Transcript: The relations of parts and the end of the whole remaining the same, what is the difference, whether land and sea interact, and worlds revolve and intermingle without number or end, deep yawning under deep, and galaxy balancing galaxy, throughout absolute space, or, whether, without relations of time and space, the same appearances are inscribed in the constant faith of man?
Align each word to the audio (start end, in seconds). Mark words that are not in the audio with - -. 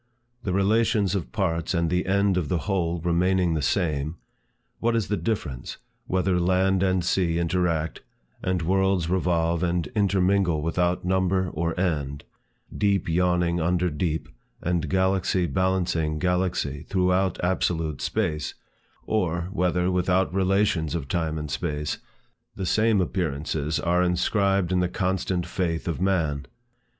The 0.41 0.51
relations 0.51 1.13
of 1.13 1.31
parts 1.31 1.75
and 1.75 1.87
the 1.91 2.07
end 2.07 2.35
of 2.35 2.49
the 2.49 2.65
whole 2.65 2.99
remaining 3.01 3.53
the 3.53 3.61
same, 3.61 4.15
what 4.79 4.95
is 4.95 5.09
the 5.09 5.15
difference, 5.15 5.77
whether 6.07 6.39
land 6.39 6.81
and 6.81 7.05
sea 7.05 7.37
interact, 7.37 8.01
and 8.41 8.63
worlds 8.63 9.11
revolve 9.11 9.61
and 9.61 9.85
intermingle 9.95 10.63
without 10.63 11.05
number 11.05 11.51
or 11.53 11.79
end, 11.79 12.23
deep 12.75 13.07
yawning 13.07 13.61
under 13.61 13.91
deep, 13.91 14.27
and 14.59 14.89
galaxy 14.89 15.45
balancing 15.45 16.17
galaxy, 16.17 16.81
throughout 16.89 17.39
absolute 17.43 18.01
space, 18.01 18.55
or, 19.05 19.49
whether, 19.53 19.91
without 19.91 20.33
relations 20.33 20.95
of 20.95 21.07
time 21.09 21.37
and 21.37 21.51
space, 21.51 21.99
the 22.55 22.65
same 22.65 23.01
appearances 23.01 23.79
are 23.79 24.01
inscribed 24.01 24.71
in 24.71 24.79
the 24.79 24.89
constant 24.89 25.45
faith 25.45 25.87
of 25.87 26.01
man? 26.01 26.47